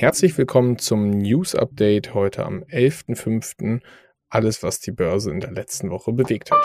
[0.00, 3.80] Herzlich willkommen zum News Update heute am 11.05.
[4.28, 6.58] Alles, was die Börse in der letzten Woche bewegt hat.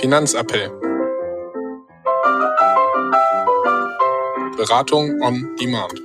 [0.00, 0.70] Finanzappell.
[4.56, 6.02] Beratung on Demand.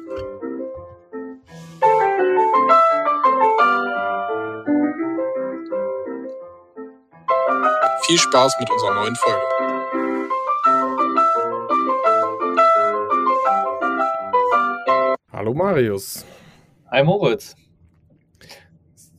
[8.03, 9.66] Viel Spaß mit unserer neuen Folge.
[15.47, 16.25] Hallo Marius.
[16.91, 17.55] Hi Moritz.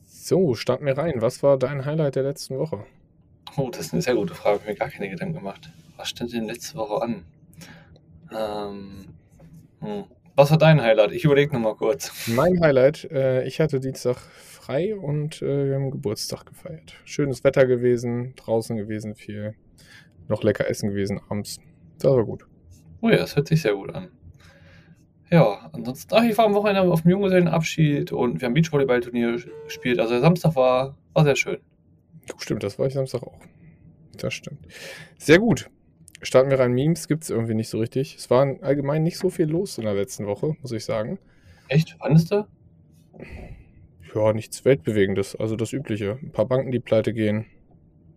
[0.05, 1.23] So, starten wir rein.
[1.23, 2.85] Was war dein Highlight der letzten Woche?
[3.57, 4.57] Oh, das ist eine sehr gute Frage.
[4.57, 5.71] Ich habe mir gar keine Gedanken gemacht.
[5.97, 7.25] Was stand denn letzte Woche an?
[8.31, 9.05] Ähm,
[9.79, 10.03] hm.
[10.35, 11.13] Was war dein Highlight?
[11.13, 12.27] Ich überlege nochmal kurz.
[12.27, 16.93] Mein Highlight, äh, ich hatte Dienstag frei und äh, wir haben Geburtstag gefeiert.
[17.05, 19.55] Schönes Wetter gewesen, draußen gewesen viel.
[20.27, 21.57] Noch lecker essen gewesen abends.
[21.97, 22.45] Das war gut.
[23.01, 24.09] Oh ja, das hört sich sehr gut an.
[25.31, 29.99] Ja, ansonsten, ach, ich war am Wochenende auf dem Junggesellenabschied und wir haben Beachvolleyballturnier gespielt.
[29.99, 31.57] Also der Samstag war, war sehr schön.
[32.37, 33.39] Stimmt, das war ich Samstag auch.
[34.17, 34.59] Das stimmt.
[35.17, 35.69] Sehr gut.
[36.21, 36.73] Starten wir rein.
[36.73, 38.15] Memes gibt es irgendwie nicht so richtig.
[38.17, 41.19] Es war allgemein nicht so viel los in der letzten Woche, muss ich sagen.
[41.69, 41.95] Echt?
[41.99, 42.45] Fandest du?
[44.13, 45.35] Ja, nichts Weltbewegendes.
[45.35, 46.19] Also das Übliche.
[46.21, 47.45] Ein paar Banken, die pleite gehen.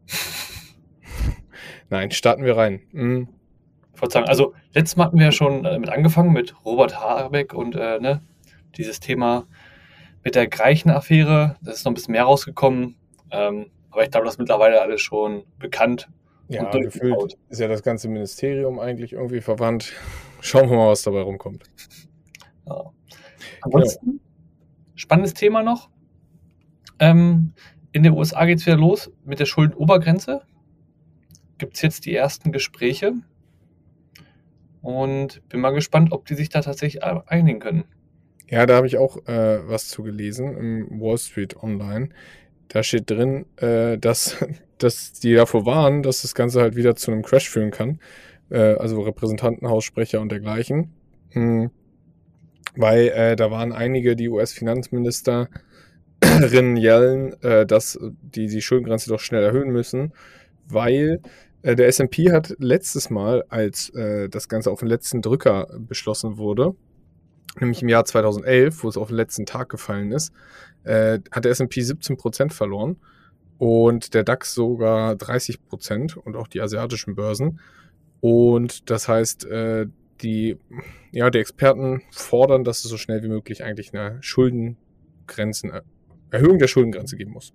[1.91, 2.81] Nein, starten wir rein.
[2.93, 3.29] Mhm.
[4.03, 7.77] Wollte sagen, also letztes Mal hatten wir ja schon damit angefangen mit Robert Habeck und
[7.77, 8.21] äh, ne,
[8.77, 9.47] dieses Thema
[10.25, 11.55] mit der Greichen-Affäre.
[11.63, 12.97] Das ist noch ein bisschen mehr rausgekommen.
[13.31, 16.09] Ähm, aber ich glaube, das ist mittlerweile alles schon bekannt.
[16.49, 19.93] Ja, gefühlt ist ja das ganze Ministerium eigentlich irgendwie verwandt.
[20.41, 21.63] Schauen wir mal, was dabei rumkommt.
[22.67, 22.87] Ja.
[23.61, 24.21] Ansonsten, ja.
[24.97, 25.91] spannendes Thema noch.
[26.99, 27.53] Ähm,
[27.93, 30.43] in den USA geht es wieder los mit der Schuldenobergrenze.
[31.59, 33.15] Gibt es jetzt die ersten Gespräche.
[34.83, 37.85] Und bin mal gespannt, ob die sich da tatsächlich einigen können.
[38.49, 42.11] Ja, da habe ich auch äh, was zu gelesen im Wall Street Online.
[42.69, 44.45] Da steht drin, äh, dass,
[44.79, 48.01] dass die davor waren, dass das Ganze halt wieder zu einem Crash führen kann.
[48.51, 50.93] Äh, also Repräsentantenhaussprecher und dergleichen.
[51.31, 51.71] Hm.
[52.77, 55.49] Weil äh, da waren einige, die US-Finanzministerinnen
[56.77, 60.13] yellen, äh, dass die die Schuldengrenze doch schnell erhöhen müssen,
[60.69, 61.21] weil
[61.63, 66.75] der S&P hat letztes Mal, als äh, das Ganze auf den letzten Drücker beschlossen wurde,
[67.61, 70.33] nämlich im Jahr 2011, wo es auf den letzten Tag gefallen ist,
[70.85, 72.97] äh, hat der S&P 17% verloren
[73.59, 77.61] und der DAX sogar 30% und auch die asiatischen Börsen.
[78.21, 79.87] Und das heißt, äh,
[80.23, 80.59] die,
[81.11, 85.83] ja, die Experten fordern, dass es so schnell wie möglich eigentlich eine Schuldengrenzen, äh,
[86.31, 87.53] Erhöhung der Schuldengrenze geben muss.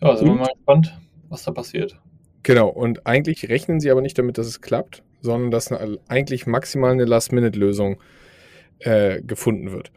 [0.00, 0.98] Ja, sind wir mal gespannt,
[1.28, 2.00] was da passiert.
[2.42, 6.46] Genau, und eigentlich rechnen sie aber nicht damit, dass es klappt, sondern dass eine, eigentlich
[6.46, 8.00] maximal eine Last-Minute-Lösung
[8.80, 9.92] äh, gefunden wird.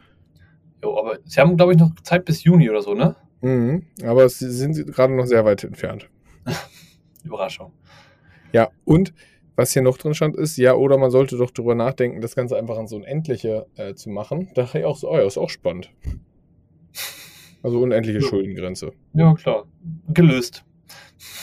[0.82, 3.16] Jo, aber sie haben, glaube ich, noch Zeit bis Juni oder so, ne?
[3.40, 6.08] Mhm, aber sie sind gerade noch sehr weit entfernt.
[7.24, 7.72] Überraschung.
[8.52, 9.12] Ja, und
[9.56, 12.56] was hier noch drin stand, ist, ja, oder man sollte doch drüber nachdenken, das Ganze
[12.56, 14.50] einfach an so unendliche äh, zu machen.
[14.54, 15.90] Da dachte ich auch so, oh ja, ist auch spannend.
[17.62, 18.24] Also unendliche ja.
[18.24, 18.92] Schuldengrenze.
[19.14, 19.66] Ja, klar.
[20.08, 20.64] Gelöst.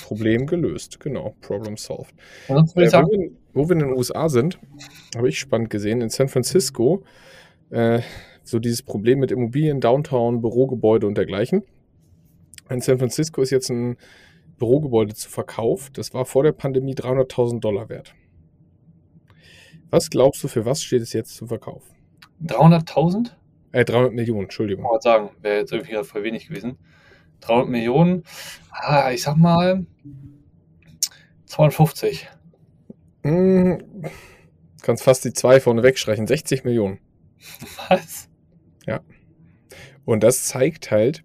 [0.04, 1.34] Problem gelöst, genau.
[1.40, 2.14] Problem solved.
[2.50, 4.60] Äh, wo, wir, wo, wir, in den USA sind,
[5.16, 7.04] habe ich spannend gesehen, in San Francisco,
[7.70, 8.02] äh,
[8.44, 11.64] so dieses Problem mit Immobilien, Downtown, Bürogebäude und dergleichen.
[12.70, 13.96] In San Francisco ist jetzt ein
[14.58, 15.90] Bürogebäude zu Verkauf.
[15.90, 18.14] Das war vor der Pandemie 300.000 Dollar wert.
[19.90, 21.84] Was glaubst du, für was steht es jetzt zum Verkauf?
[22.44, 23.32] 300.000?
[23.72, 24.84] Äh, 300 Millionen, Entschuldigung.
[24.84, 26.78] Ich wollte sagen, wäre jetzt irgendwie voll wenig gewesen.
[27.48, 28.24] 300 Millionen,
[28.72, 29.86] ah, ich sag mal
[31.46, 32.28] 250.
[33.24, 34.12] Hm,
[34.82, 36.28] kannst fast die zwei vorne wegstreichen.
[36.28, 37.00] 60 Millionen.
[37.90, 38.30] Was?
[38.86, 39.02] Ja.
[40.06, 41.24] Und das zeigt halt,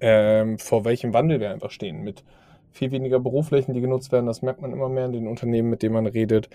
[0.00, 2.02] ähm, vor welchem Wandel wir einfach stehen.
[2.02, 2.24] Mit
[2.70, 5.82] viel weniger Büroflächen, die genutzt werden, das merkt man immer mehr in den Unternehmen, mit
[5.82, 6.48] denen man redet.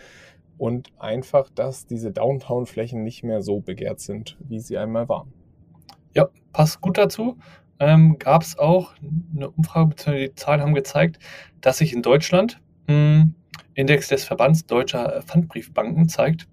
[0.57, 5.33] Und einfach, dass diese Downtown-Flächen nicht mehr so begehrt sind, wie sie einmal waren.
[6.15, 7.37] Ja, passt gut dazu.
[7.83, 8.93] Ähm, Gab es auch
[9.35, 11.19] eine Umfrage, beziehungsweise die Zahlen haben gezeigt,
[11.59, 13.35] dass sich in Deutschland mh, hm,
[13.73, 16.47] Index des Verbands Deutscher Pfandbriefbanken zeigt,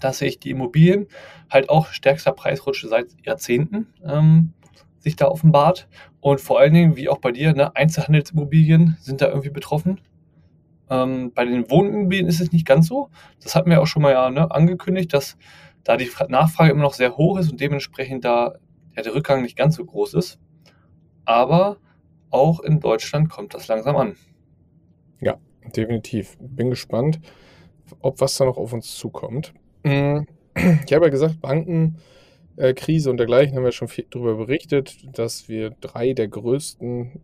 [0.00, 1.08] dass sich die Immobilien
[1.50, 4.54] halt auch stärkster Preisrutsche seit Jahrzehnten ähm,
[4.98, 5.88] sich da offenbart.
[6.20, 10.00] Und vor allen Dingen, wie auch bei dir, ne, Einzelhandelsimmobilien sind da irgendwie betroffen.
[10.88, 13.10] Ähm, bei den Wohnimmobilien ist es nicht ganz so.
[13.42, 15.36] Das hatten wir auch schon mal ja, ne, angekündigt, dass
[15.84, 18.54] da die Nachfrage immer noch sehr hoch ist und dementsprechend da
[18.96, 20.38] der Rückgang nicht ganz so groß ist.
[21.24, 21.78] Aber
[22.30, 24.16] auch in Deutschland kommt das langsam an.
[25.20, 25.38] Ja,
[25.76, 26.36] definitiv.
[26.40, 27.20] Bin gespannt,
[28.00, 29.52] ob was da noch auf uns zukommt.
[29.84, 30.20] Mm,
[30.54, 35.70] ich habe ja gesagt, Bankenkrise und dergleichen haben wir schon viel darüber berichtet, dass wir
[35.80, 37.20] drei der größten,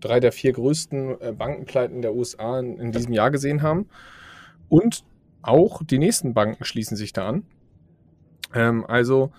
[0.00, 3.88] drei der vier größten äh, Bankenpleiten der USA in, in diesem Jahr gesehen haben.
[4.68, 5.04] Und
[5.42, 7.44] auch die nächsten Banken schließen sich da an.
[8.54, 9.32] Ähm, also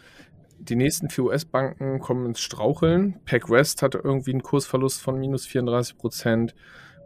[0.60, 3.20] die nächsten vier US-Banken kommen ins Straucheln.
[3.26, 6.56] PacWest hatte irgendwie einen Kursverlust von minus 34 Prozent.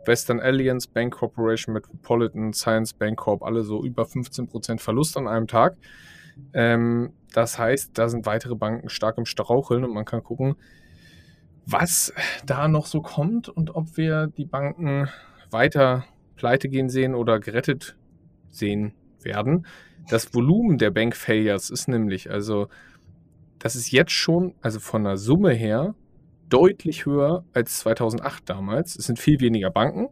[0.06, 5.28] Western Alliance, Bank Corporation, Metropolitan, Science Bank Corp, alle so über 15 Prozent Verlust an
[5.28, 5.78] einem Tag.
[6.54, 10.56] Ähm, das heißt, da sind weitere Banken stark im Straucheln und man kann gucken,
[11.66, 12.14] was
[12.46, 15.08] da noch so kommt und ob wir die Banken
[15.52, 16.06] weiter
[16.36, 17.96] pleite gehen sehen oder gerettet
[18.50, 19.68] sehen werden.
[20.10, 22.68] Das Volumen der Bank Failures ist nämlich, also
[23.62, 25.94] das ist jetzt schon, also von der Summe her,
[26.50, 28.96] deutlich höher als 2008 damals.
[28.96, 30.10] Es sind viel weniger Banken,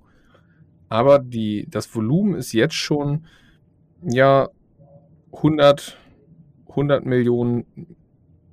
[0.88, 3.25] aber die, das Volumen ist jetzt schon,
[4.04, 4.50] ja,
[5.34, 5.98] 100,
[6.69, 7.66] 100 Millionen,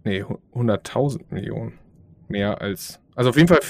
[0.04, 1.78] nee, 100.000 Millionen
[2.28, 3.60] mehr als, also auf jeden Fall,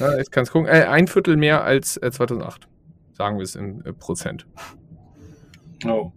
[0.00, 2.66] ja, jetzt kannst gucken, äh, ein Viertel mehr als äh, 2008,
[3.12, 4.46] sagen wir es in äh, Prozent.
[5.86, 6.12] Oh.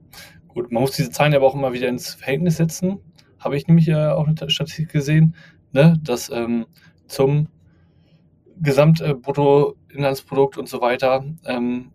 [0.48, 3.00] Gut, man muss diese Zahlen aber auch immer wieder ins Verhältnis setzen.
[3.48, 5.34] Habe ich nämlich äh, auch eine Statistik gesehen,
[5.72, 6.66] ne, dass ähm,
[7.08, 7.48] zum
[8.60, 11.24] Gesamtbruttoinlandsprodukt und so weiter.
[11.46, 11.94] Ähm,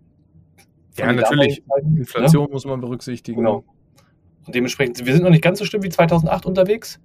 [0.96, 1.62] ja, natürlich.
[1.66, 1.98] Ne?
[1.98, 2.52] Inflation ne?
[2.52, 3.42] muss man berücksichtigen.
[3.42, 3.66] Genau.
[4.46, 6.98] Und dementsprechend, wir sind noch nicht ganz so schlimm wie 2008 unterwegs,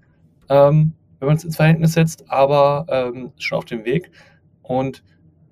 [0.47, 4.11] ähm, wenn man es ins Verhältnis setzt, aber ähm, schon auf dem Weg.
[4.61, 5.03] Und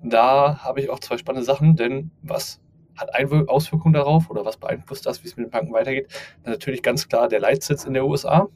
[0.02, 2.62] da habe ich auch zwei spannende Sachen, denn was
[2.96, 3.10] hat
[3.48, 6.08] Auswirkungen darauf oder was beeinflusst das, wie es mit den Banken weitergeht?
[6.46, 8.48] Natürlich ganz klar der Leitsitz in der USA.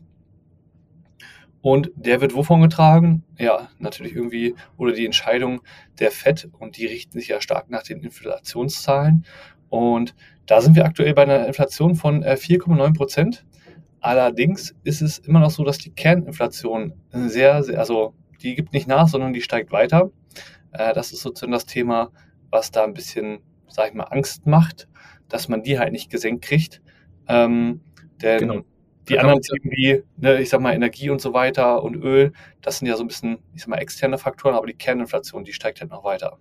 [1.63, 3.23] Und der wird wovon getragen?
[3.39, 5.61] Ja, natürlich irgendwie, oder die Entscheidung
[5.99, 9.27] der FED und die richten sich ja stark nach den Inflationszahlen.
[9.69, 10.15] Und
[10.47, 13.45] da sind wir aktuell bei einer Inflation von 4,9 äh, Prozent.
[14.01, 18.89] Allerdings ist es immer noch so, dass die Kerninflation sehr, sehr, also die gibt nicht
[18.89, 20.11] nach, sondern die steigt weiter.
[20.73, 22.11] Äh, das ist sozusagen das Thema,
[22.51, 23.41] was da ein bisschen
[23.71, 24.89] sag ich mal, Angst macht,
[25.29, 26.83] dass man die halt nicht gesenkt kriegt.
[27.29, 27.81] Ähm,
[28.21, 28.65] denn genau.
[29.11, 32.33] Die da anderen Themen wie, ne, ich sag mal, Energie und so weiter und Öl,
[32.63, 35.53] das sind ja so ein bisschen, ich sag mal, externe Faktoren, aber die Kerninflation, die
[35.53, 36.39] steigt halt noch weiter.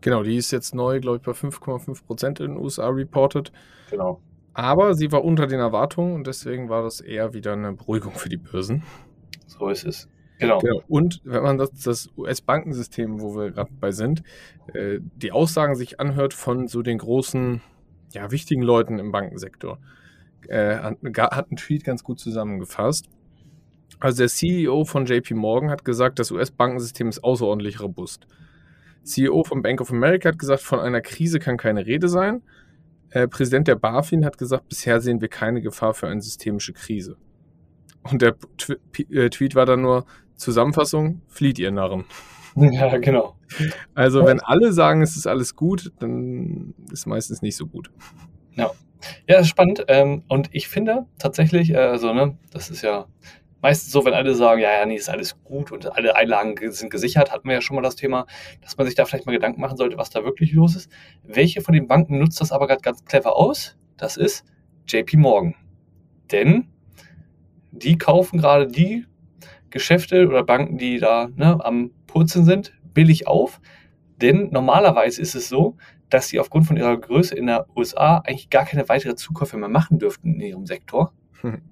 [0.00, 3.52] Genau, die ist jetzt neu, glaube ich, bei 5,5 Prozent in den USA reported.
[3.90, 4.20] Genau.
[4.54, 8.28] Aber sie war unter den Erwartungen und deswegen war das eher wieder eine Beruhigung für
[8.28, 8.82] die Börsen.
[9.46, 10.08] So ist es.
[10.38, 10.58] Genau.
[10.58, 10.82] genau.
[10.88, 14.22] Und wenn man das, das US-Bankensystem, wo wir gerade bei sind,
[14.74, 17.62] äh, die Aussagen sich anhört von so den großen,
[18.12, 19.78] ja, wichtigen Leuten im Bankensektor,
[20.48, 23.08] äh, hat, hat einen Tweet ganz gut zusammengefasst.
[24.00, 28.26] Also der CEO von JP Morgan hat gesagt, das US-Bankensystem ist außerordentlich robust.
[29.04, 32.42] CEO von Bank of America hat gesagt, von einer Krise kann keine Rede sein.
[33.10, 37.16] Äh, Präsident der BaFin hat gesagt, bisher sehen wir keine Gefahr für eine systemische Krise.
[38.10, 38.74] Und der Tw
[39.10, 40.04] äh, Tweet war dann nur,
[40.36, 42.04] Zusammenfassung, flieht ihr Narren.
[42.54, 43.34] Ja, genau.
[43.94, 47.90] Also wenn alle sagen, es ist alles gut, dann ist meistens nicht so gut.
[48.56, 48.70] Ja,
[49.28, 49.84] ja ist spannend.
[49.88, 53.06] Ähm, und ich finde tatsächlich, äh, also ne, das ist ja
[53.62, 56.90] meistens so, wenn alle sagen, ja, ja, nee, ist alles gut und alle Einlagen sind
[56.90, 58.26] gesichert, hatten wir ja schon mal das Thema,
[58.60, 60.90] dass man sich da vielleicht mal Gedanken machen sollte, was da wirklich los ist.
[61.22, 63.78] Welche von den Banken nutzt das aber gerade ganz clever aus?
[63.96, 64.44] Das ist
[64.88, 65.54] JP Morgan.
[66.32, 66.68] Denn
[67.70, 69.06] die kaufen gerade die
[69.70, 73.60] Geschäfte oder Banken, die da ne, am Purzeln sind, billig auf.
[74.20, 75.76] Denn normalerweise ist es so,
[76.12, 79.68] dass sie aufgrund von ihrer Größe in der USA eigentlich gar keine weitere Zukäufe mehr
[79.68, 81.12] machen dürften in ihrem Sektor.
[81.40, 81.62] Hm.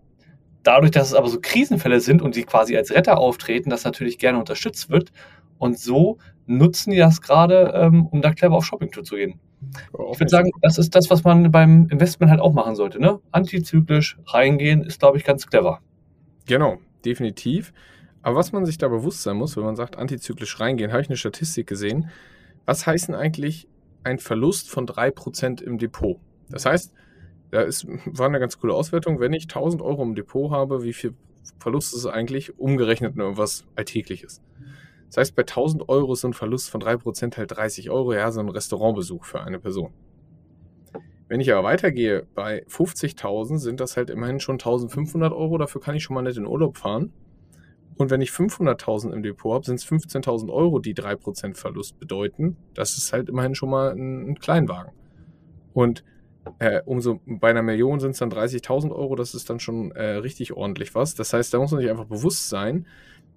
[0.62, 4.18] Dadurch, dass es aber so Krisenfälle sind und sie quasi als Retter auftreten, das natürlich
[4.18, 5.12] gerne unterstützt wird.
[5.58, 9.38] Und so nutzen die das gerade, ähm, um da clever auf Shoppingtour zu gehen.
[10.12, 12.98] ich würde sagen, das ist das, was man beim Investment halt auch machen sollte.
[12.98, 13.20] Ne?
[13.30, 15.80] Antizyklisch reingehen ist, glaube ich, ganz clever.
[16.46, 17.72] Genau, definitiv.
[18.22, 21.08] Aber was man sich da bewusst sein muss, wenn man sagt, antizyklisch reingehen, habe ich
[21.08, 22.10] eine Statistik gesehen.
[22.66, 23.68] Was heißt denn eigentlich
[24.02, 26.18] ein Verlust von 3% im Depot?
[26.48, 26.92] Das heißt,
[27.50, 29.20] da ist, war eine ganz coole Auswertung.
[29.20, 31.14] Wenn ich 1000 Euro im Depot habe, wie viel
[31.58, 32.58] Verlust ist es eigentlich?
[32.58, 34.42] Umgerechnet nur irgendwas Alltägliches.
[35.08, 38.40] Das heißt, bei 1000 Euro ist ein Verlust von 3% halt 30 Euro, ja, so
[38.40, 39.92] ein Restaurantbesuch für eine Person.
[41.26, 45.96] Wenn ich aber weitergehe, bei 50.000 sind das halt immerhin schon 1500 Euro, dafür kann
[45.96, 47.12] ich schon mal nicht in Urlaub fahren.
[48.00, 52.56] Und wenn ich 500.000 im Depot habe, sind es 15.000 Euro, die 3% Verlust bedeuten.
[52.72, 54.92] Das ist halt immerhin schon mal ein, ein Kleinwagen.
[55.74, 56.02] Und
[56.60, 60.12] äh, umso bei einer Million sind es dann 30.000 Euro, das ist dann schon äh,
[60.12, 61.14] richtig ordentlich was.
[61.14, 62.86] Das heißt, da muss man sich einfach bewusst sein,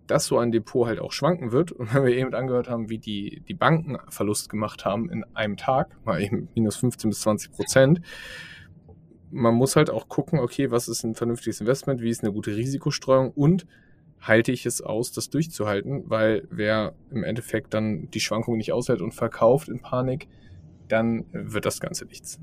[0.08, 1.74] dass so ein Depot halt auch schwanken wird.
[1.74, 5.58] Und wenn wir eben angehört haben, wie die, die Banken Verlust gemacht haben in einem
[5.58, 8.00] Tag, mal eben minus 15 bis 20 Prozent,
[9.30, 12.56] man muss halt auch gucken, okay, was ist ein vernünftiges Investment, wie ist eine gute
[12.56, 13.68] Risikostreuung und
[14.24, 19.02] halte ich es aus, das durchzuhalten, weil wer im Endeffekt dann die Schwankungen nicht aushält
[19.02, 20.28] und verkauft in Panik,
[20.88, 22.40] dann wird das Ganze nichts.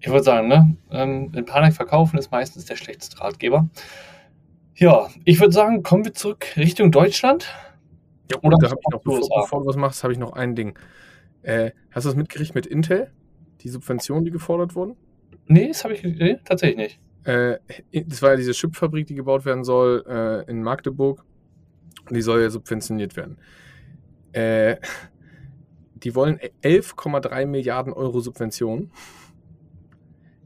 [0.00, 0.76] Ich würde sagen, ne?
[0.90, 3.68] Ähm, in Panik verkaufen ist meistens der schlechteste Ratgeber.
[4.74, 7.46] Ja, ich würde sagen, kommen wir zurück Richtung Deutschland.
[8.30, 10.54] Ja, Oder da habe ich noch, bevor, bevor, du was machst, habe ich noch ein
[10.54, 10.78] Ding.
[11.42, 13.12] Äh, hast du das mitgekriegt mit Intel?
[13.60, 14.96] Die Subventionen, die gefordert wurden?
[15.46, 17.00] Nee, das habe ich nee, tatsächlich nicht.
[17.24, 17.58] Äh,
[17.92, 21.24] das war ja diese Chipfabrik, die gebaut werden soll äh, in Magdeburg.
[22.10, 23.38] Die soll ja subventioniert werden.
[24.32, 24.76] Äh,
[25.94, 28.90] die wollen 11,3 Milliarden Euro Subventionen.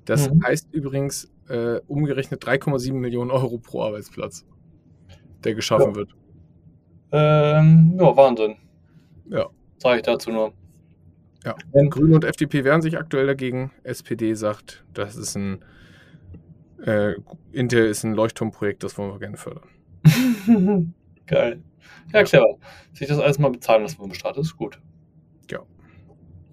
[0.05, 0.45] Das mhm.
[0.45, 4.45] heißt übrigens äh, umgerechnet 3,7 Millionen Euro pro Arbeitsplatz,
[5.45, 5.97] der geschaffen ja.
[5.97, 6.11] wird.
[7.13, 8.57] Ähm, ja, Wahnsinn.
[9.31, 9.47] Ja.
[9.79, 10.53] Sage ich dazu nur.
[11.45, 11.55] Ja.
[11.75, 13.71] Ähm, Grüne und FDP wehren sich aktuell dagegen.
[13.85, 15.65] SPD sagt, das ist ein
[16.85, 17.15] äh,
[17.53, 19.69] Intel ist ein Leuchtturmprojekt, das wollen wir gerne fördern.
[21.27, 21.63] Geil.
[22.13, 22.57] Ja, clever.
[22.93, 24.81] Sich das alles mal bezahlen lassen vom Staat, ist gut.
[25.51, 25.61] Ja.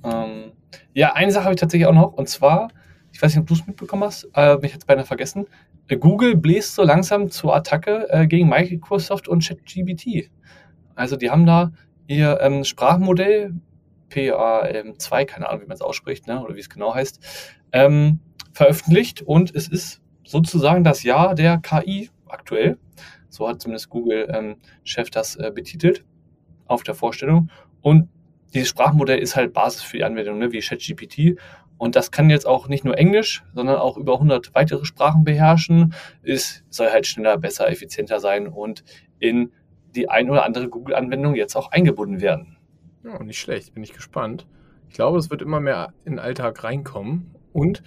[0.03, 0.51] Ähm,
[0.93, 2.69] ja, eine Sache habe ich tatsächlich auch noch, und zwar,
[3.11, 5.45] ich weiß nicht, ob du es mitbekommen hast, äh, mich jetzt beinahe vergessen.
[5.87, 10.31] Äh, Google bläst so langsam zur Attacke äh, gegen Microsoft und ChatGPT.
[10.95, 11.71] Also die haben da
[12.07, 13.53] ihr ähm, Sprachmodell,
[14.11, 17.19] PA2, keine Ahnung, wie man es ausspricht, ne, oder wie es genau heißt,
[17.71, 18.19] ähm,
[18.53, 22.77] veröffentlicht und es ist sozusagen das Jahr der KI aktuell.
[23.29, 26.05] So hat zumindest Google-Chef ähm, das äh, betitelt
[26.65, 27.49] auf der Vorstellung.
[27.81, 28.09] Und
[28.53, 31.39] dieses Sprachmodell ist halt Basis für die Anwendung, ne, wie ChatGPT.
[31.77, 35.93] Und das kann jetzt auch nicht nur Englisch, sondern auch über 100 weitere Sprachen beherrschen.
[36.21, 38.83] Es soll halt schneller, besser, effizienter sein und
[39.19, 39.51] in
[39.95, 42.57] die ein oder andere Google-Anwendung jetzt auch eingebunden werden.
[43.03, 44.47] Ja, nicht schlecht, bin ich gespannt.
[44.87, 47.35] Ich glaube, es wird immer mehr in den Alltag reinkommen.
[47.51, 47.83] Und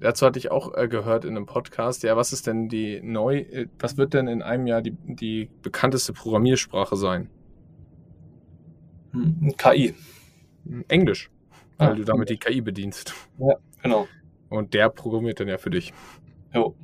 [0.00, 3.38] dazu hatte ich auch äh, gehört in einem Podcast, ja, was ist denn die neu,
[3.38, 7.30] äh, was wird denn in einem Jahr die, die bekannteste Programmiersprache sein?
[9.12, 9.94] Hm, KI.
[10.66, 11.30] Hm, Englisch,
[11.78, 13.14] weil ah, du damit die KI bedienst.
[13.38, 14.06] Ja, genau.
[14.48, 15.92] Und der programmiert dann ja für dich.
[16.54, 16.74] Jo.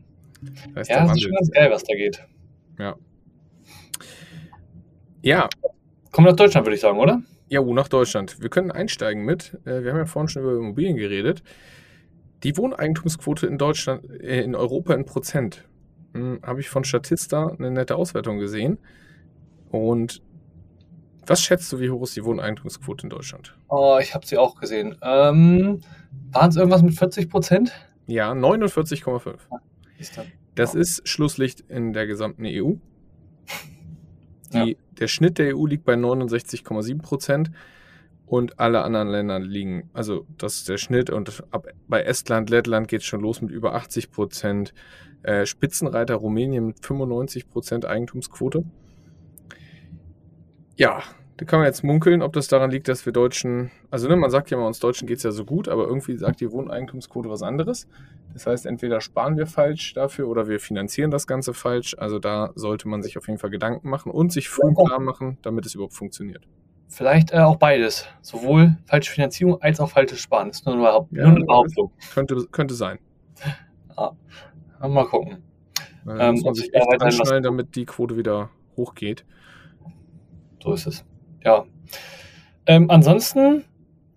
[0.74, 2.26] Das heißt, ja, das ist schon ganz geil, was da geht.
[2.78, 2.96] Ja.
[5.22, 5.48] Ja.
[6.10, 7.22] Kommen wir nach Deutschland, würde ich sagen, oder?
[7.48, 8.40] Ja, nach Deutschland.
[8.40, 11.42] Wir können einsteigen mit, äh, wir haben ja vorhin schon über Immobilien geredet.
[12.42, 15.64] Die Wohneigentumsquote in Deutschland, äh, in Europa in Prozent,
[16.14, 18.78] hm, habe ich von Statista eine nette Auswertung gesehen.
[19.70, 20.22] Und
[21.26, 23.56] was schätzt du, wie hoch ist die Wohneigentumsquote in Deutschland?
[23.68, 24.96] Oh, ich habe sie auch gesehen.
[25.02, 25.80] Ähm,
[26.32, 27.72] Waren es irgendwas mit 40 Prozent?
[28.06, 29.36] Ja, 49,5.
[30.54, 32.74] Das ist Schlusslicht in der gesamten EU.
[34.52, 34.76] Die, ja.
[34.98, 37.50] Der Schnitt der EU liegt bei 69,7 Prozent
[38.32, 42.88] und alle anderen Länder liegen, also das ist der Schnitt und ab, bei Estland, Lettland
[42.88, 44.72] geht es schon los mit über 80 Prozent.
[45.22, 48.64] Äh, Spitzenreiter Rumänien mit 95 Prozent Eigentumsquote.
[50.78, 51.02] Ja,
[51.36, 54.30] da kann man jetzt munkeln, ob das daran liegt, dass wir Deutschen, also ne, man
[54.30, 57.28] sagt ja mal, uns Deutschen geht es ja so gut, aber irgendwie sagt die Wohneigentumsquote
[57.28, 57.86] was anderes.
[58.32, 61.94] Das heißt, entweder sparen wir falsch dafür oder wir finanzieren das Ganze falsch.
[61.98, 65.36] Also da sollte man sich auf jeden Fall Gedanken machen und sich früh klar machen,
[65.42, 66.48] damit es überhaupt funktioniert.
[66.92, 68.06] Vielleicht äh, auch beides.
[68.20, 70.48] Sowohl falsche Finanzierung als auch falsches Sparen.
[70.48, 71.90] Das ist nur, nur, ja, nur eine Behauptung.
[72.12, 72.98] Könnte, könnte sein.
[73.96, 74.12] Ja.
[74.86, 75.42] Mal gucken.
[76.04, 79.24] Weil ähm, muss man sich echt anschnallen, damit die Quote wieder hochgeht.
[80.62, 81.02] So ist es.
[81.42, 81.64] Ja.
[82.66, 83.64] Ähm, ansonsten,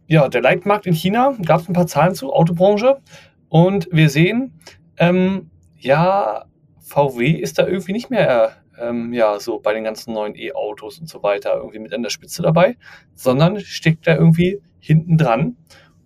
[0.08, 3.02] ja, der Leitmarkt in China, gab es ein paar Zahlen zu, Autobranche.
[3.48, 4.60] Und wir sehen,
[4.98, 6.44] ähm, ja,
[6.82, 11.08] VW ist da irgendwie nicht mehr ähm, ja, so bei den ganzen neuen E-Autos und
[11.08, 12.78] so weiter irgendwie mit an der Spitze dabei,
[13.14, 15.58] sondern steckt da irgendwie hinten dran.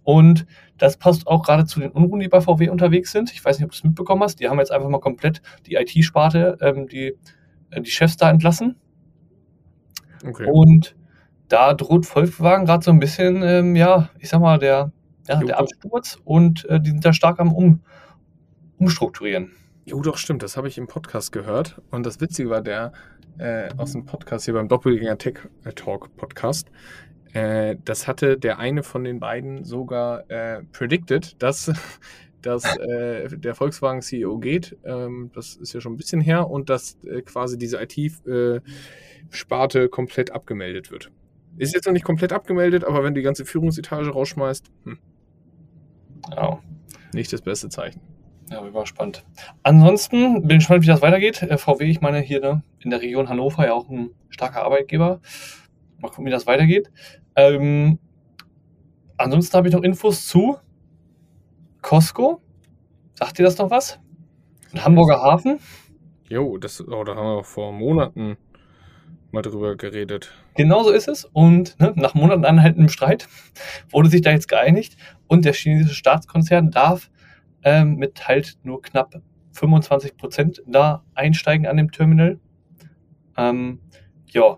[0.04, 0.46] Und
[0.78, 3.32] das passt auch gerade zu den Unruhen, die bei VW unterwegs sind.
[3.32, 4.40] Ich weiß nicht, ob du es mitbekommen hast.
[4.40, 7.16] Die haben jetzt einfach mal komplett die IT-Sparte, ähm, die,
[7.72, 8.76] äh, die Chefs da entlassen.
[10.26, 10.48] Okay.
[10.52, 10.96] Und
[11.48, 14.92] da droht Volkswagen gerade so ein bisschen, ähm, ja, ich sag mal, der,
[15.28, 17.82] ja, der Absturz und äh, die sind da stark am um,
[18.78, 19.52] Umstrukturieren.
[19.90, 20.44] Jo, doch, stimmt.
[20.44, 21.82] Das habe ich im Podcast gehört.
[21.90, 22.92] Und das Witzige war der
[23.40, 25.40] äh, aus dem Podcast hier beim Doppelgänger Tech
[25.74, 26.70] Talk Podcast.
[27.34, 31.72] Äh, das hatte der eine von den beiden sogar äh, predicted, dass,
[32.44, 34.78] dass äh, der Volkswagen CEO geht.
[34.84, 36.52] Ähm, das ist ja schon ein bisschen her.
[36.52, 41.10] Und dass äh, quasi diese IT-Sparte äh, komplett abgemeldet wird.
[41.58, 45.00] Ist jetzt noch nicht komplett abgemeldet, aber wenn die ganze Führungsetage rausschmeißt, hm.
[46.36, 46.60] ja.
[47.12, 48.19] nicht das beste Zeichen.
[48.52, 49.24] Ja, bin mal gespannt.
[49.62, 51.44] Ansonsten bin ich gespannt, wie das weitergeht.
[51.44, 55.22] Äh, VW, ich meine hier, ne, in der Region Hannover ja auch ein starker Arbeitgeber.
[56.00, 56.90] Mal gucken, wie das weitergeht.
[57.36, 58.00] Ähm,
[59.18, 60.58] ansonsten habe ich noch Infos zu
[61.82, 62.42] Costco.
[63.14, 64.00] Sagt ihr das noch was?
[64.72, 65.60] Und Hamburger Hafen?
[66.28, 68.38] Jo, das, oh, da haben wir vor Monaten
[69.32, 70.32] mal drüber geredet.
[70.56, 71.26] Genau so ist es.
[71.26, 73.28] Und ne, nach Monaten anhaltendem Streit
[73.90, 74.98] wurde sich da jetzt geeinigt.
[75.28, 77.12] Und der chinesische Staatskonzern darf
[77.64, 79.22] ähm, mit halt nur knapp
[79.54, 82.40] 25 Prozent da einsteigen an dem Terminal.
[83.38, 83.80] Ähm,
[84.28, 84.58] ja,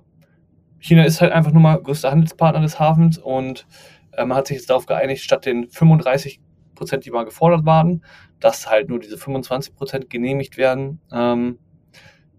[0.80, 3.68] China ist halt einfach nur mal größter Handelspartner des Hafens und
[4.14, 6.42] äh, man hat sich jetzt darauf geeinigt, statt den 35
[6.76, 8.04] Prozent, die mal gefordert waren,
[8.40, 11.00] dass halt nur diese 25 Prozent genehmigt werden.
[11.12, 11.60] Ähm,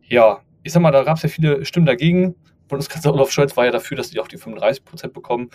[0.02, 2.34] ja, ich sag mal, da gab es ja viele Stimmen dagegen.
[2.68, 5.50] Bundeskanzler Olaf Scholz war ja dafür, dass die auch die 35 Prozent bekommen.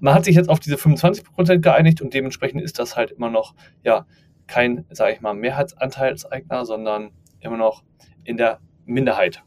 [0.00, 3.30] Man hat sich jetzt auf diese 25 Prozent geeinigt und dementsprechend ist das halt immer
[3.30, 3.54] noch,
[3.84, 4.06] ja,
[4.52, 7.82] kein, sage ich mal, Mehrheitsanteilseigner, sondern immer noch
[8.22, 9.42] in der Minderheit.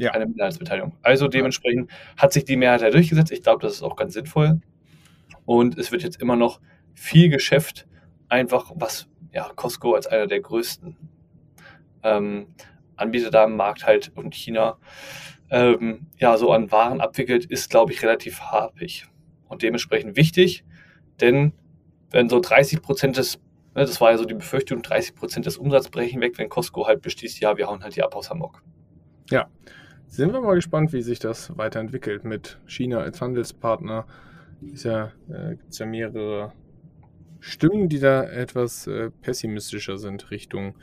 [0.00, 0.10] Ja.
[0.10, 0.96] Eine Minderheitsbeteiligung.
[1.02, 3.30] Also dementsprechend hat sich die Mehrheit ja durchgesetzt.
[3.30, 4.60] Ich glaube, das ist auch ganz sinnvoll.
[5.44, 6.60] Und es wird jetzt immer noch
[6.94, 7.86] viel Geschäft,
[8.28, 10.96] einfach was ja, Costco als einer der größten
[12.02, 12.48] ähm,
[12.96, 14.78] Anbieter da im Markt halt und China
[15.50, 19.06] ähm, ja so an Waren abwickelt, ist, glaube ich, relativ hapig
[19.46, 20.64] und dementsprechend wichtig,
[21.20, 21.52] denn
[22.10, 23.40] wenn so 30 Prozent des,
[23.74, 26.86] ne, das war ja so die Befürchtung, 30 Prozent des Umsatzes brechen weg, wenn Costco
[26.86, 28.62] halt beschließt, ja, wir hauen halt die ab aus Hamburg.
[29.30, 29.48] Ja,
[30.06, 34.06] sind wir mal gespannt, wie sich das weiterentwickelt mit China als Handelspartner.
[34.62, 36.52] Ist ja, äh, gibt es ja mehrere
[37.40, 40.74] Stimmen, die da etwas äh, pessimistischer sind Richtung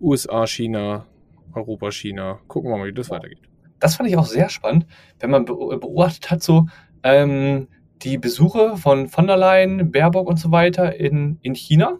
[0.00, 1.06] USA, China,
[1.54, 2.40] Europa, China.
[2.46, 3.42] Gucken wir mal, wie das weitergeht.
[3.80, 4.86] Das fand ich auch sehr spannend,
[5.20, 6.66] wenn man beobachtet hat, so
[7.02, 7.68] ähm,
[8.02, 11.98] die Besuche von von der Leyen, Baerbock und so weiter in, in China.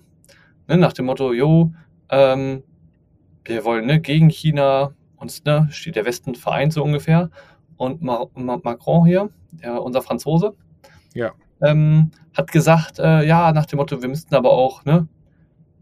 [0.69, 1.73] Ne, nach dem Motto, jo,
[2.11, 2.63] ähm,
[3.45, 7.31] wir wollen ne, gegen China, uns ne, steht der Westen vereint so ungefähr.
[7.77, 10.55] Und Ma Ma Macron hier, der, unser Franzose,
[11.15, 11.33] ja.
[11.63, 15.09] ähm, hat gesagt, äh, ja, nach dem Motto, wir müssten aber auch ne,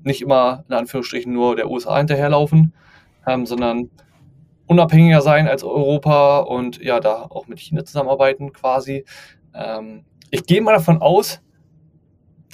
[0.05, 2.73] nicht immer in Anführungsstrichen nur der USA hinterherlaufen,
[3.26, 3.90] ähm, sondern
[4.66, 9.05] unabhängiger sein als Europa und ja, da auch mit China zusammenarbeiten quasi.
[9.55, 11.40] Ähm, ich gehe mal davon aus,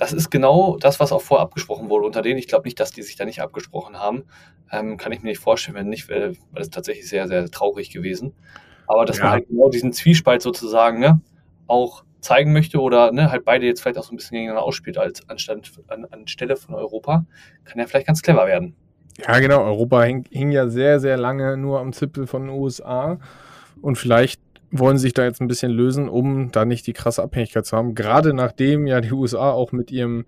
[0.02, 2.36] das ist genau das, was auch vorher abgesprochen wurde unter denen.
[2.36, 4.24] Ich glaube nicht, dass die sich da nicht abgesprochen haben.
[4.72, 8.34] Ähm, kann ich mir nicht vorstellen, wenn nicht, wäre das tatsächlich sehr, sehr traurig gewesen.
[8.88, 9.24] Aber dass ja.
[9.24, 11.20] man halt genau diesen Zwiespalt sozusagen ne,
[11.68, 14.98] auch zeigen möchte oder ne, halt beide jetzt vielleicht auch so ein bisschen gegeneinander ausspielt
[14.98, 17.24] als anstand, an, anstelle von Europa,
[17.64, 18.74] kann ja vielleicht ganz clever werden.
[19.24, 19.62] Ja, genau.
[19.62, 23.20] Europa hing, hing ja sehr, sehr lange nur am Zipfel von den USA.
[23.80, 24.40] Und vielleicht
[24.72, 27.94] wollen sich da jetzt ein bisschen lösen, um da nicht die krasse Abhängigkeit zu haben.
[27.94, 30.24] Gerade nachdem ja die USA auch mit ihrem,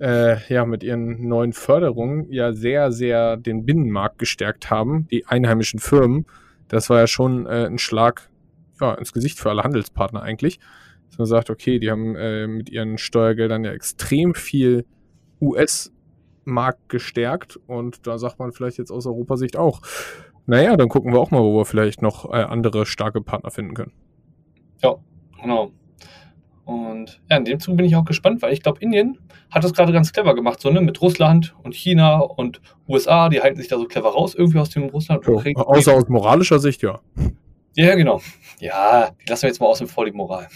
[0.00, 5.78] äh, ja, mit ihren neuen Förderungen ja sehr, sehr den Binnenmarkt gestärkt haben, die einheimischen
[5.78, 6.26] Firmen.
[6.66, 8.28] Das war ja schon äh, ein Schlag
[8.80, 10.58] ja, ins Gesicht für alle Handelspartner eigentlich.
[11.08, 14.84] Dass man sagt, okay, die haben äh, mit ihren Steuergeldern ja extrem viel
[15.40, 15.92] US
[16.44, 19.80] Markt gestärkt und da sagt man vielleicht jetzt aus Europasicht auch,
[20.46, 23.74] naja, dann gucken wir auch mal, wo wir vielleicht noch äh, andere starke Partner finden
[23.74, 23.92] können.
[24.82, 24.96] Ja,
[25.40, 25.70] genau.
[26.64, 29.18] Und ja, in dem Zug bin ich auch gespannt, weil ich glaube, Indien
[29.50, 33.40] hat das gerade ganz clever gemacht, so ne, mit Russland und China und USA, die
[33.40, 35.24] halten sich da so clever raus, irgendwie aus dem Russland.
[35.24, 37.00] So, außer aus moralischer Sicht, ja.
[37.76, 38.20] Ja, genau.
[38.60, 40.48] Ja, die lassen wir jetzt mal außen vor, die Moral.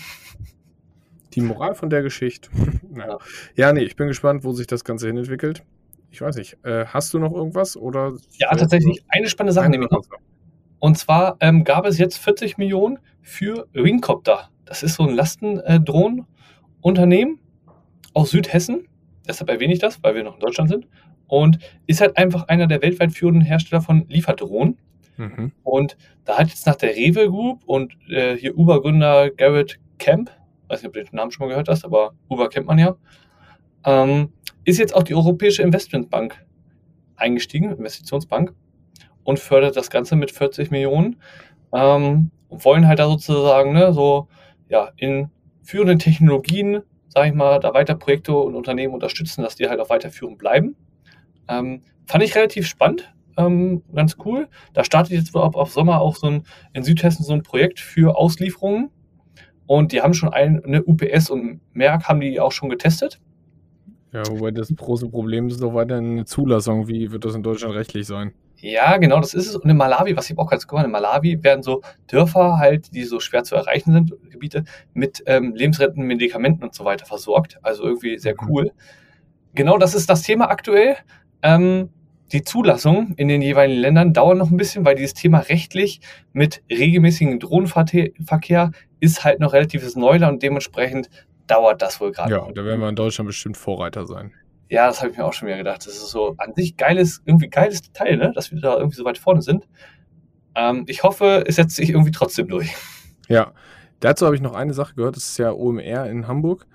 [1.35, 2.49] Die Moral von der Geschichte.
[2.91, 3.19] naja.
[3.55, 5.63] Ja, nee, ich bin gespannt, wo sich das Ganze hinentwickelt
[6.11, 7.77] ich weiß nicht, äh, hast du noch irgendwas?
[7.77, 10.05] Oder ja, tatsächlich eine spannende Sache nehme ich noch.
[10.79, 14.49] Und zwar ähm, gab es jetzt 40 Millionen für Wingcopter.
[14.65, 17.39] Das ist so ein Lastendrohnenunternehmen
[18.15, 18.89] aus Südhessen.
[19.27, 20.87] Deshalb erwähne ich das, weil wir noch in Deutschland sind.
[21.27, 24.79] Und ist halt einfach einer der weltweit führenden Hersteller von Lieferdrohnen.
[25.19, 25.53] Mhm.
[25.63, 30.31] Und da hat jetzt nach der Rewe Group und äh, hier Uber-Gründer Garrett Camp,
[30.69, 32.97] weiß nicht, ob du den Namen schon mal gehört hast, aber Uber kennt man ja,
[33.85, 34.33] ähm,
[34.69, 36.45] ist jetzt auch die Europäische Investmentbank
[37.17, 38.53] eingestiegen, Investitionsbank,
[39.25, 41.17] und fördert das Ganze mit 40 Millionen.
[41.75, 44.29] Ähm, und wollen halt da sozusagen ne, so
[44.69, 45.31] ja, in
[45.63, 49.91] führenden Technologien, sage ich mal, da weiter Projekte und Unternehmen unterstützen, dass die halt auch
[49.91, 50.77] weiterführend bleiben.
[51.49, 54.49] Ähm, fand ich relativ spannend, ähm, ganz cool.
[54.75, 56.43] Da startet jetzt ab, ab Sommer auch so ein
[56.75, 58.91] in Südhessen so ein Projekt für Auslieferungen.
[59.67, 63.21] Und die haben schon ein, eine UPS und Merck haben die auch schon getestet.
[64.13, 66.89] Ja, wobei das große Problem ist doch weiterhin eine Zulassung.
[66.89, 68.33] Wie wird das in Deutschland rechtlich sein?
[68.61, 69.57] Ja, genau, das ist es.
[69.57, 73.05] Und in Malawi, was ich auch ganz cool in Malawi werden so Dörfer halt, die
[73.05, 77.59] so schwer zu erreichen sind, Gebiete, mit ähm, lebensrettenden Medikamenten und so weiter versorgt.
[77.63, 78.49] Also irgendwie sehr mhm.
[78.49, 78.71] cool.
[79.55, 80.97] Genau, das ist das Thema aktuell.
[81.43, 81.91] Ähm,
[82.33, 86.01] die Zulassung in den jeweiligen Ländern dauert noch ein bisschen, weil dieses Thema rechtlich
[86.33, 91.09] mit regelmäßigem Drohnenverkehr ist halt noch relatives Neuland und dementsprechend
[91.51, 92.33] dauert das wohl gerade.
[92.33, 94.33] Ja, da werden wir in Deutschland bestimmt Vorreiter sein.
[94.71, 95.87] Ja, das habe ich mir auch schon wieder gedacht.
[95.87, 98.33] Das ist so an sich geiles, irgendwie geiles Detail, ne?
[98.35, 99.67] dass wir da irgendwie so weit vorne sind.
[100.55, 102.75] Ähm, ich hoffe, es setzt sich irgendwie trotzdem durch.
[103.29, 103.53] Ja,
[104.01, 105.17] dazu habe ich noch eine Sache gehört.
[105.17, 106.67] Das ist ja OMR in Hamburg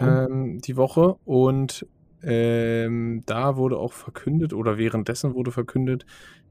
[0.00, 1.86] ähm, die Woche und
[2.22, 6.04] ähm, da wurde auch verkündet oder währenddessen wurde verkündet,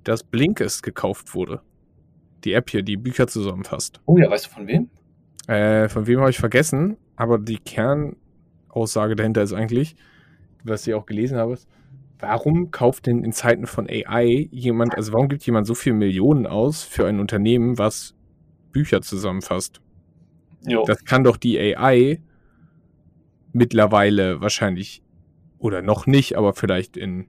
[0.03, 1.61] dass Blinkist gekauft wurde.
[2.43, 4.01] Die App hier, die Bücher zusammenfasst.
[4.05, 4.89] Oh ja, weißt du von wem?
[5.47, 9.97] Äh, von wem habe ich vergessen, aber die Kernaussage dahinter ist eigentlich,
[10.63, 11.67] was ich auch gelesen habe, ist,
[12.17, 16.47] warum kauft denn in Zeiten von AI jemand, also warum gibt jemand so viel Millionen
[16.47, 18.15] aus für ein Unternehmen, was
[18.71, 19.81] Bücher zusammenfasst?
[20.65, 20.85] Jo.
[20.85, 22.21] Das kann doch die AI
[23.51, 25.03] mittlerweile wahrscheinlich
[25.57, 27.27] oder noch nicht, aber vielleicht in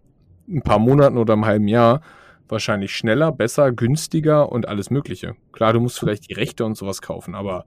[0.48, 2.00] ein paar Monaten oder einem halben Jahr
[2.46, 5.34] wahrscheinlich schneller, besser, günstiger und alles Mögliche.
[5.50, 7.64] Klar, du musst vielleicht die Rechte und sowas kaufen, aber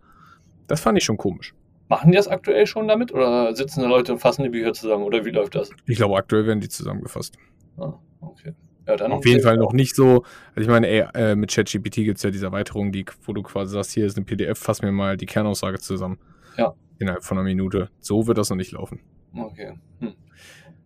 [0.68, 1.54] das fand ich schon komisch.
[1.90, 5.04] Machen die das aktuell schon damit oder sitzen da Leute und fassen die Bücher zusammen
[5.04, 5.70] oder wie läuft das?
[5.86, 7.38] Ich glaube, aktuell werden die zusammengefasst.
[7.78, 8.54] Ah, okay.
[8.88, 10.24] Ja, dann Auf jeden Fall noch nicht so.
[10.56, 13.42] Also ich meine, ey, äh, mit ChatGPT gibt es ja diese Erweiterung, die, wo du
[13.42, 16.20] quasi sagst, hier ist eine PDF, fass mir mal die Kernaussage zusammen.
[16.58, 16.74] Ja.
[17.00, 17.90] Innerhalb von einer Minute.
[18.00, 19.00] So wird das noch nicht laufen.
[19.36, 19.74] Okay.
[20.00, 20.14] Hm.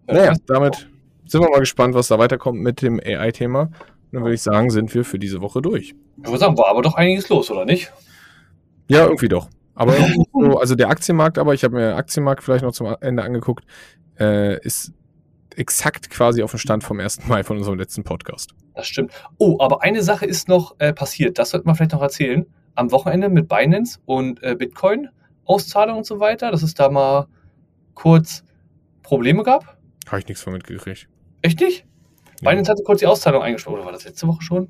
[0.06, 0.88] Naja, damit
[1.26, 3.72] sind wir mal gespannt, was da weiterkommt mit dem AI-Thema.
[4.12, 5.96] Dann würde ich sagen, sind wir für diese Woche durch.
[6.18, 7.92] Ich würde sagen, war aber doch einiges los, oder nicht?
[8.88, 9.50] Ja, irgendwie doch.
[9.78, 9.94] Aber
[10.34, 13.64] so, also der Aktienmarkt, aber ich habe mir den Aktienmarkt vielleicht noch zum Ende angeguckt,
[14.20, 14.92] äh, ist
[15.56, 17.28] exakt quasi auf dem Stand vom 1.
[17.28, 18.52] Mai von unserem letzten Podcast.
[18.74, 19.12] Das stimmt.
[19.38, 21.38] Oh, aber eine Sache ist noch äh, passiert.
[21.38, 22.46] Das sollte man vielleicht noch erzählen.
[22.76, 25.10] Am Wochenende mit Binance und äh, Bitcoin,
[25.46, 27.28] Auszahlung und so weiter, dass es da mal
[27.94, 28.44] kurz
[29.04, 29.78] Probleme gab.
[30.08, 31.08] Habe ich nichts von mitgekriegt.
[31.42, 31.86] Echt nicht?
[32.42, 32.50] Ja.
[32.50, 33.76] Binance hatte kurz die Auszahlung eingesprochen.
[33.76, 34.70] Oder war das letzte Woche schon?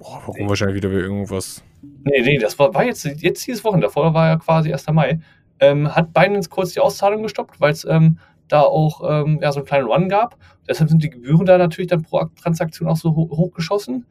[0.00, 1.62] Boah, warum wahrscheinlich wieder irgendwas.
[1.82, 3.86] Nee, nee, das war, war jetzt, jetzt dieses Wochenende.
[3.86, 4.86] Davor war ja quasi 1.
[4.92, 5.20] Mai.
[5.60, 9.60] Ähm, hat Binance kurz die Auszahlung gestoppt, weil es ähm, da auch ähm, ja, so
[9.60, 10.38] einen kleinen Run gab.
[10.66, 14.06] Deshalb sind die Gebühren da natürlich dann pro Transaktion auch so ho hochgeschossen.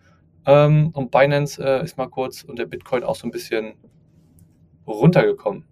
[0.45, 3.73] Ähm, und Binance äh, ist mal kurz und der Bitcoin auch so ein bisschen
[4.85, 5.65] runtergekommen.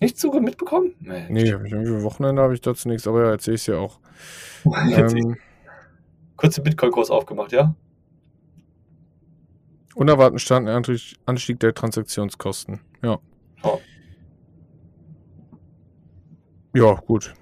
[0.00, 0.94] Nicht so gut mitbekommen?
[1.00, 3.76] Nee, hab ich irgendwie Wochenende habe ich dazu nichts, aber ja, erzähle ich es ja
[3.76, 4.00] auch.
[4.64, 5.36] Ähm,
[6.36, 7.74] kurz den Bitcoin-Kurs aufgemacht, ja?
[9.98, 12.80] Unerwarteten Stand Anstieg- Anstieg der Transaktionskosten.
[13.02, 13.18] Ja.
[13.62, 13.78] Oh.
[16.74, 17.34] Ja, gut.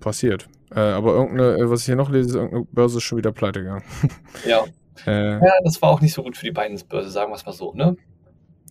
[0.00, 0.48] Passiert.
[0.74, 3.32] Äh, aber irgendeine, äh, was ich hier noch lese, ist irgendeine Börse ist schon wieder
[3.32, 3.84] pleite gegangen.
[4.46, 4.64] Ja.
[5.06, 7.52] äh, Ja, das war auch nicht so gut für die Binance-Börse, sagen wir es mal
[7.52, 7.96] so, ne?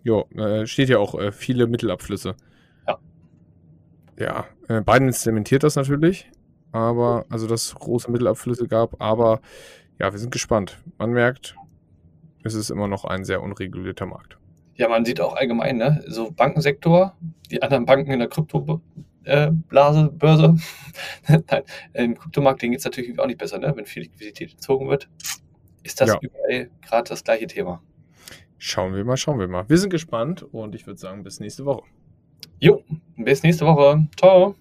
[0.03, 2.35] ja, äh, steht ja auch äh, viele Mittelabflüsse.
[2.87, 2.97] Ja.
[4.19, 6.29] Ja, äh, Binance dementiert das natürlich,
[6.71, 9.41] aber, also dass es große Mittelabflüsse gab, aber
[9.99, 10.79] ja, wir sind gespannt.
[10.97, 11.55] Man merkt,
[12.43, 14.37] es ist immer noch ein sehr unregulierter Markt.
[14.75, 16.03] Ja, man sieht auch allgemein, ne?
[16.07, 17.15] So Bankensektor,
[17.51, 18.81] die anderen Banken in der Kryptoblase,
[19.25, 20.55] äh, Blase, Börse.
[21.27, 23.73] Nein, im Kryptomarkt, denen geht es natürlich auch nicht besser, ne?
[23.75, 25.09] Wenn viel Liquidität entzogen wird.
[25.83, 26.19] Ist das Ja.
[26.21, 27.81] überall gerade das gleiche Thema.
[28.57, 29.67] Schauen wir mal, schauen wir mal.
[29.69, 31.83] Wir sind gespannt und ich würde sagen, bis nächste Woche.
[32.59, 32.83] Jo,
[33.17, 34.07] bis nächste Woche.
[34.17, 34.55] Ciao.